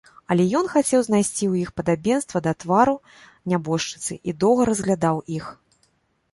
Але 0.33 0.45
ён 0.59 0.65
хацеў 0.75 1.03
знайсці 1.07 1.37
ў 1.37 1.53
іх 1.65 1.69
падабенства 1.81 2.41
да 2.49 2.55
твару 2.65 2.97
нябожчыцы 3.53 4.21
і 4.31 4.37
доўга 4.45 4.61
разглядаў 4.75 5.25
іх. 5.41 5.45